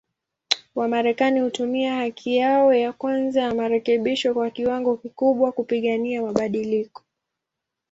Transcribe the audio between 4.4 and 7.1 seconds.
kiwango kikubwa, kupigania mabadiliko.